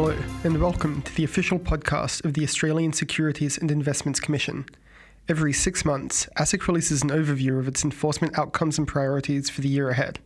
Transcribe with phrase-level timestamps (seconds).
[0.00, 4.64] Hello, and welcome to the official podcast of the Australian Securities and Investments Commission.
[5.28, 9.68] Every six months, ASIC releases an overview of its enforcement outcomes and priorities for the
[9.68, 10.20] year ahead.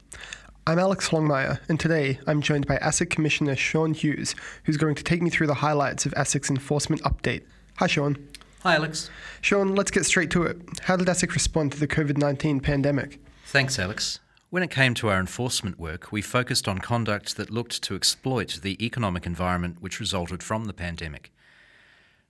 [0.67, 5.03] I'm Alex Longmire, and today I'm joined by ASIC Commissioner Sean Hughes, who's going to
[5.03, 7.43] take me through the highlights of ASIC's enforcement update.
[7.79, 8.19] Hi, Sean.
[8.65, 9.09] Hi, Alex.
[9.41, 10.59] Sean, let's get straight to it.
[10.83, 13.21] How did ASIC respond to the COVID 19 pandemic?
[13.47, 14.21] Thanks, Alex.
[14.53, 18.61] When it came to our enforcement work, we focused on conduct that looked to exploit
[18.61, 21.33] the economic environment which resulted from the pandemic.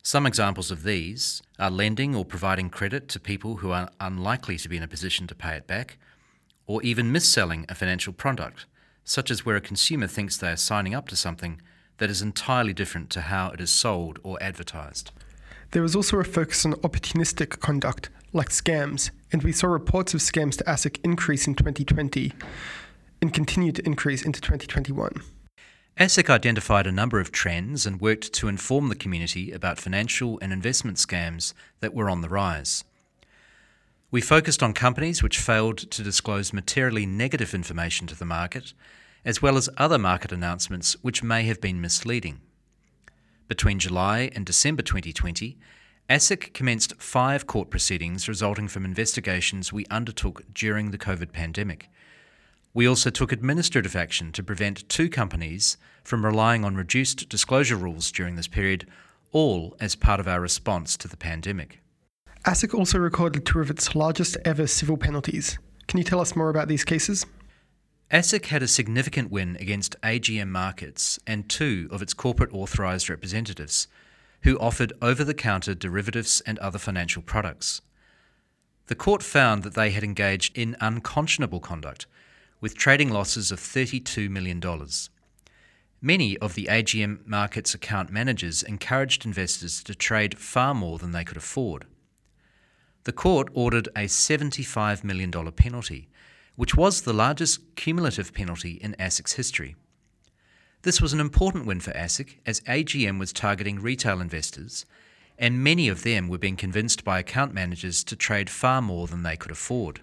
[0.04, 4.68] Some examples of these are lending or providing credit to people who are unlikely to
[4.68, 5.98] be in a position to pay it back,
[6.68, 8.66] or even mis-selling a financial product,
[9.02, 11.60] such as where a consumer thinks they are signing up to something
[11.98, 15.10] that is entirely different to how it is sold or advertised.
[15.72, 20.20] There was also a focus on opportunistic conduct, like scams, and we saw reports of
[20.20, 22.32] scams to ASIC increase in 2020
[23.20, 25.22] and continue to increase into 2021.
[25.98, 30.52] ASIC identified a number of trends and worked to inform the community about financial and
[30.52, 32.84] investment scams that were on the rise.
[34.10, 38.72] We focused on companies which failed to disclose materially negative information to the market,
[39.24, 42.40] as well as other market announcements which may have been misleading.
[43.48, 45.58] Between July and December 2020,
[46.12, 51.88] ASIC commenced five court proceedings resulting from investigations we undertook during the COVID pandemic.
[52.74, 58.12] We also took administrative action to prevent two companies from relying on reduced disclosure rules
[58.12, 58.86] during this period,
[59.32, 61.80] all as part of our response to the pandemic.
[62.44, 65.58] ASIC also recorded two of its largest ever civil penalties.
[65.88, 67.24] Can you tell us more about these cases?
[68.10, 73.88] ASIC had a significant win against AGM Markets and two of its corporate authorised representatives
[74.42, 77.80] who offered over the counter derivatives and other financial products.
[78.86, 82.06] The court found that they had engaged in unconscionable conduct,
[82.60, 84.60] with trading losses of $32 million.
[86.00, 91.24] Many of the AGM markets account managers encouraged investors to trade far more than they
[91.24, 91.86] could afford.
[93.04, 96.08] The court ordered a $75 million penalty,
[96.56, 99.76] which was the largest cumulative penalty in ASIC's history.
[100.82, 104.84] This was an important win for ASIC as AGM was targeting retail investors,
[105.38, 109.22] and many of them were being convinced by account managers to trade far more than
[109.22, 110.00] they could afford.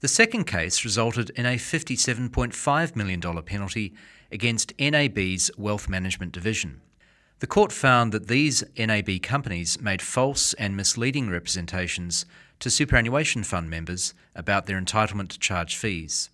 [0.00, 3.94] The second case resulted in a $57.5 million penalty
[4.32, 6.80] against NAB's Wealth Management Division.
[7.38, 12.26] The court found that these NAB companies made false and misleading representations
[12.58, 16.28] to superannuation fund members about their entitlement to charge fees.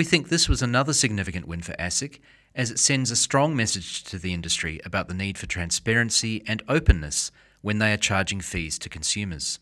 [0.00, 2.20] We think this was another significant win for ASIC
[2.54, 6.62] as it sends a strong message to the industry about the need for transparency and
[6.68, 7.30] openness
[7.60, 9.58] when they are charging fees to consumers.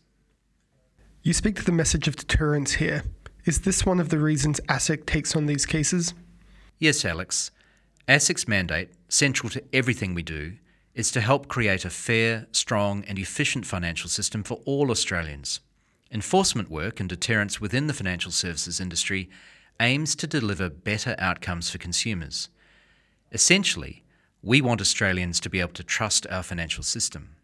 [1.23, 3.03] You speak to the message of deterrence here.
[3.43, 6.13] Is this one of the reasons ASIC takes on these cases?
[6.77, 7.51] Yes, Alex.
[8.07, 10.53] ASIC's mandate, central to everything we do,
[10.95, 15.59] is to help create a fair, strong, and efficient financial system for all Australians.
[16.13, 19.29] Enforcement work and deterrence within the financial services industry
[19.79, 22.49] aims to deliver better outcomes for consumers.
[23.31, 24.03] Essentially,
[24.41, 27.35] we want Australians to be able to trust our financial system.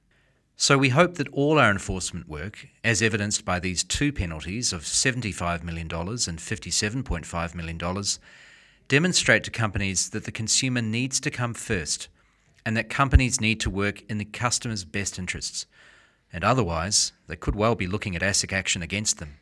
[0.57, 4.84] So we hope that all our enforcement work, as evidenced by these two penalties of
[4.84, 8.03] $75 million and $57.5 million,
[8.88, 12.07] demonstrate to companies that the consumer needs to come first
[12.66, 15.66] and that companies need to work in the customer's best interests.
[16.31, 19.35] And otherwise, they could well be looking at ASIC action against them.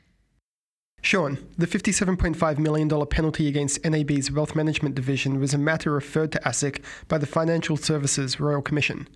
[1.03, 6.39] Sean, the $57.5 million penalty against NAB's Wealth Management Division was a matter referred to
[6.39, 9.09] ASIC by the Financial Services Royal Commission.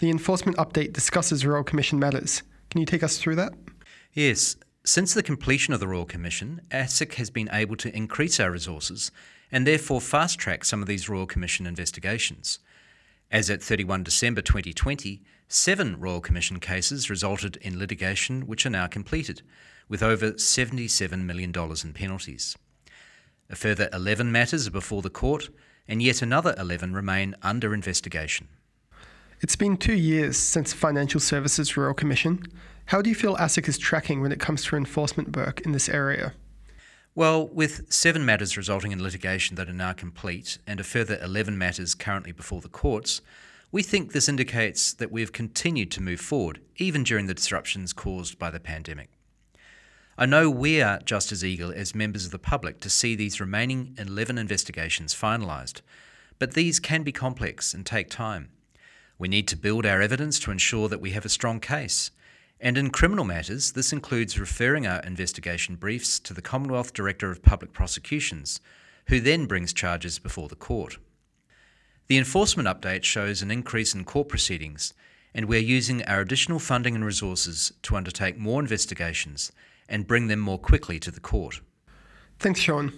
[0.00, 2.42] The enforcement update discusses Royal Commission matters.
[2.70, 3.52] Can you take us through that?
[4.12, 4.56] Yes.
[4.84, 9.12] Since the completion of the Royal Commission, ASIC has been able to increase our resources
[9.52, 12.58] and therefore fast track some of these Royal Commission investigations.
[13.30, 18.86] As at 31 December 2020, seven Royal Commission cases resulted in litigation which are now
[18.86, 19.42] completed
[19.86, 22.56] with over $77 million in penalties.
[23.50, 25.50] A further 11 matters are before the court,
[25.86, 28.48] and yet another 11 remain under investigation.
[29.42, 32.42] It's been two years since the Financial Services Royal Commission.
[32.86, 35.90] How do you feel ASIC is tracking when it comes to enforcement work in this
[35.90, 36.32] area?
[37.18, 41.58] Well, with seven matters resulting in litigation that are now complete and a further 11
[41.58, 43.22] matters currently before the courts,
[43.72, 47.92] we think this indicates that we have continued to move forward, even during the disruptions
[47.92, 49.10] caused by the pandemic.
[50.16, 53.40] I know we are just as eager as members of the public to see these
[53.40, 55.80] remaining 11 investigations finalised,
[56.38, 58.50] but these can be complex and take time.
[59.18, 62.12] We need to build our evidence to ensure that we have a strong case.
[62.60, 67.42] And in criminal matters, this includes referring our investigation briefs to the Commonwealth Director of
[67.42, 68.60] Public Prosecutions,
[69.06, 70.98] who then brings charges before the court.
[72.08, 74.92] The enforcement update shows an increase in court proceedings,
[75.34, 79.52] and we're using our additional funding and resources to undertake more investigations
[79.88, 81.60] and bring them more quickly to the court.
[82.38, 82.92] Thanks, Sean.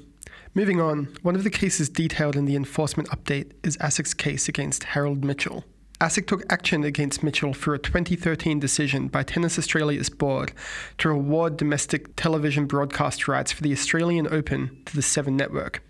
[0.55, 4.85] Moving on, one of the cases detailed in the enforcement update is ASIC's case against
[4.85, 5.65] Harold Mitchell.
[6.00, 10.50] ASIC took action against Mitchell for a 2013 decision by Tennis Australia's board
[10.97, 15.82] to award domestic television broadcast rights for the Australian Open to the Seven Network.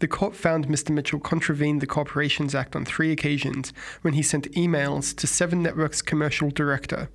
[0.00, 0.90] The court found Mr.
[0.90, 6.02] Mitchell contravened the Corporations Act on three occasions when he sent emails to Seven Network's
[6.02, 7.08] commercial director.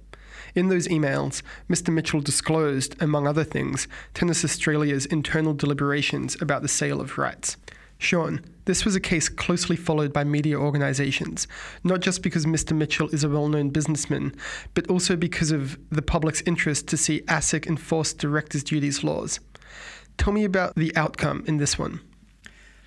[0.56, 1.94] In those emails, Mr.
[1.94, 7.58] Mitchell disclosed, among other things, Tennis Australia's internal deliberations about the sale of rights.
[8.00, 11.48] Sean, this was a case closely followed by media organisations,
[11.84, 12.76] not just because Mr.
[12.76, 14.36] Mitchell is a well known businessman,
[14.74, 19.40] but also because of the public's interest to see ASIC enforce directors' duties laws.
[20.18, 22.02] Tell me about the outcome in this one.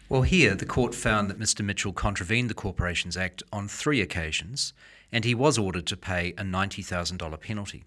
[0.08, 1.64] Well, here the court found that Mr.
[1.64, 4.72] Mitchell contravened the Corporations Act on three occasions,
[5.12, 7.84] and he was ordered to pay a $90,000 penalty.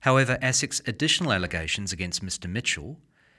[0.00, 2.50] However, ASIC's additional allegations against Mr.
[2.50, 2.98] Mitchell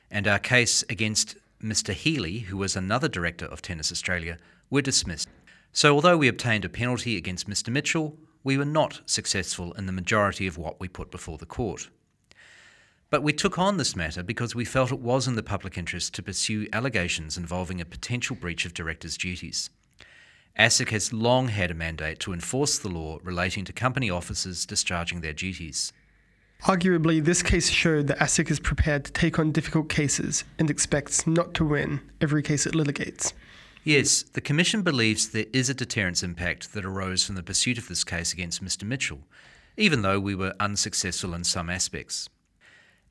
[0.09, 1.93] and our case against Mr.
[1.93, 4.37] Healy, who was another director of Tennis Australia,
[4.69, 5.29] were dismissed.
[5.71, 7.69] So, although we obtained a penalty against Mr.
[7.69, 11.89] Mitchell, we were not successful in the majority of what we put before the court.
[13.09, 16.13] But we took on this matter because we felt it was in the public interest
[16.15, 19.69] to pursue allegations involving a potential breach of directors' duties.
[20.59, 25.21] ASIC has long had a mandate to enforce the law relating to company officers discharging
[25.21, 25.93] their duties.
[26.63, 31.27] Arguably, this case showed that ASIC is prepared to take on difficult cases and expects
[31.27, 33.33] not to win every case it litigates.
[33.83, 37.89] Yes, the Commission believes there is a deterrence impact that arose from the pursuit of
[37.89, 38.83] this case against Mr.
[38.83, 39.19] Mitchell,
[39.75, 42.29] even though we were unsuccessful in some aspects.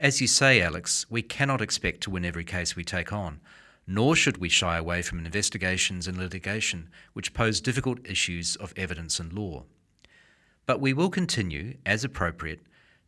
[0.01, 3.39] As you say, Alex, we cannot expect to win every case we take on,
[3.87, 9.21] nor should we shy away from investigations and litigation which pose difficult issues of evidence
[9.21, 9.65] and law.
[10.65, 12.61] But we will continue, as appropriate,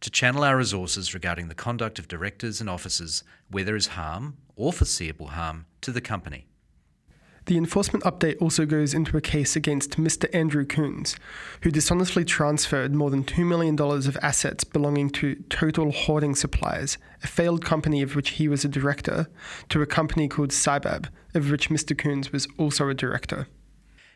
[0.04, 4.36] to channel our resources regarding the conduct of directors and officers where there is harm
[4.54, 6.46] or foreseeable harm to the company.
[7.46, 10.28] The enforcement update also goes into a case against Mr.
[10.34, 11.16] Andrew Coons,
[11.62, 17.26] who dishonestly transferred more than $2 million of assets belonging to Total Hoarding Supplies, a
[17.26, 19.26] failed company of which he was a director,
[19.70, 21.96] to a company called Cybab, of which Mr.
[21.96, 23.48] Coons was also a director.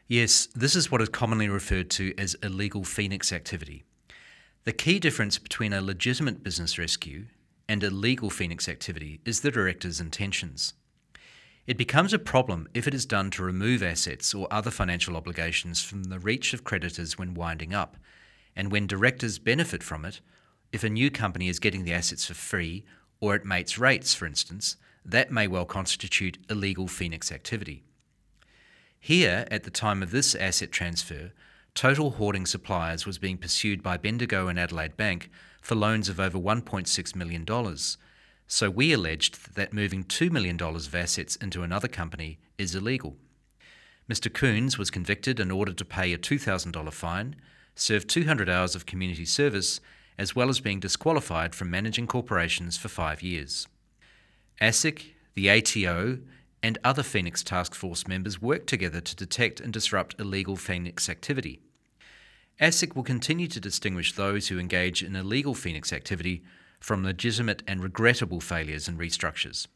[0.06, 3.84] Yes, this is what is commonly referred to as illegal Phoenix activity.
[4.68, 7.24] The key difference between a legitimate business rescue
[7.70, 10.74] and illegal Phoenix activity is the director's intentions.
[11.66, 15.82] It becomes a problem if it is done to remove assets or other financial obligations
[15.82, 17.96] from the reach of creditors when winding up,
[18.54, 20.20] and when directors benefit from it,
[20.70, 22.84] if a new company is getting the assets for free
[23.20, 27.84] or at mates' rates, for instance, that may well constitute illegal Phoenix activity.
[29.00, 31.32] Here, at the time of this asset transfer,
[31.78, 35.30] Total Hoarding Supplies was being pursued by Bendigo and Adelaide Bank
[35.62, 37.46] for loans of over $1.6 million.
[38.48, 43.14] So we alleged that moving $2 million of assets into another company is illegal.
[44.10, 44.32] Mr.
[44.34, 47.36] Coons was convicted and ordered to pay a $2,000 fine,
[47.76, 49.80] serve 200 hours of community service,
[50.18, 53.68] as well as being disqualified from managing corporations for five years.
[54.60, 56.18] ASIC, the ATO,
[56.60, 61.60] and other Phoenix Task Force members worked together to detect and disrupt illegal Phoenix activity.
[62.60, 66.42] ASIC will continue to distinguish those who engage in illegal Phoenix activity
[66.80, 69.68] from legitimate and regrettable failures and restructures.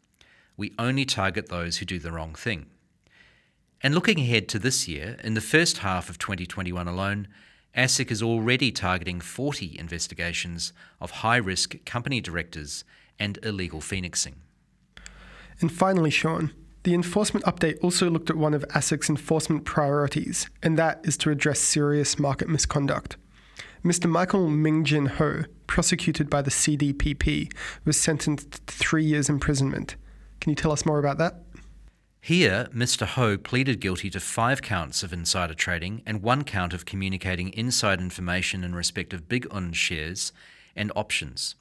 [0.57, 2.67] We only target those who do the wrong thing.
[3.83, 7.29] And looking ahead to this year, in the first half of 2021 alone,
[7.77, 12.85] ASIC is already targeting 40 investigations of high risk company directors
[13.19, 14.37] and illegal phoenixing.
[15.61, 16.53] And finally, Sean,
[16.85, 21.31] the enforcement update also looked at one of ASIC's enforcement priorities, and that is to
[21.31, 23.17] address serious market misconduct.
[23.85, 24.09] Mr.
[24.09, 27.53] Michael Mingjin Ho, prosecuted by the CDPP,
[27.85, 29.97] was sentenced to three years imprisonment.
[30.41, 31.43] Can you tell us more about that?
[32.21, 33.05] Here, Mr.
[33.05, 38.01] Ho pleaded guilty to five counts of insider trading and one count of communicating inside
[38.01, 40.33] information in respect of Big Un shares
[40.77, 41.57] and options.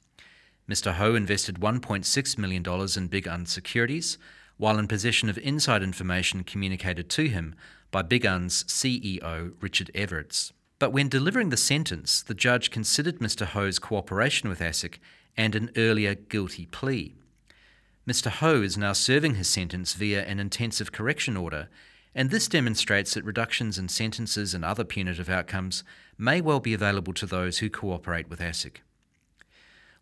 [0.68, 0.92] Mr.
[0.92, 2.64] Ho invested $1.6 million
[2.96, 4.18] in Big Un securities,
[4.62, 7.52] while in possession of inside information communicated to him
[7.90, 10.52] by Big Un's CEO, Richard Evertz.
[10.78, 13.44] But when delivering the sentence, the judge considered Mr.
[13.44, 15.00] Ho's cooperation with ASIC
[15.36, 17.16] and an earlier guilty plea.
[18.08, 18.30] Mr.
[18.30, 21.68] Ho is now serving his sentence via an intensive correction order,
[22.14, 25.82] and this demonstrates that reductions in sentences and other punitive outcomes
[26.16, 28.76] may well be available to those who cooperate with ASIC.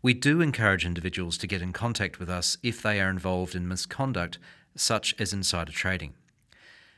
[0.02, 3.68] We do encourage individuals to get in contact with us if they are involved in
[3.68, 4.38] misconduct,
[4.74, 6.14] such as insider trading.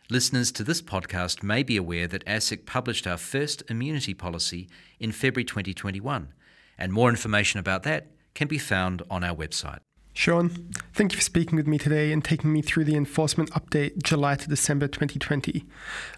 [0.08, 4.68] Listeners to this podcast may be aware that ASIC published our first immunity policy
[5.00, 6.32] in February 2021,
[6.78, 9.80] and more information about that can be found on our website.
[10.14, 14.02] Sean, thank you for speaking with me today and taking me through the enforcement update
[14.02, 15.64] July to December 2020.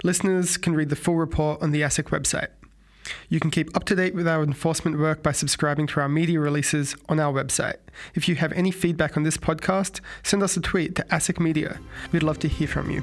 [0.03, 2.49] Listeners can read the full report on the ASIC website.
[3.29, 6.41] You can keep up to date with our enforcement work by subscribing to our media
[6.41, 7.77] releases on our website.
[8.15, 11.81] If you have any feedback on this podcast, send us a tweet to ASIC Media.
[12.13, 13.03] We'd love to hear from you.